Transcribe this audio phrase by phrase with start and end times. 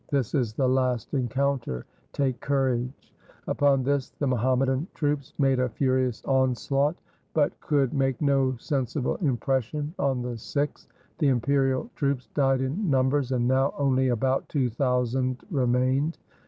[0.09, 1.85] This is the last encounter.
[2.11, 3.13] Take courage.'
[3.45, 6.95] Upon this the Muham madan troops made a furious onslaught,
[7.35, 10.87] but could make no sensible impression on the Sikhs.
[11.19, 16.17] The imperial troops died in numbers, and now only about two thousand remained.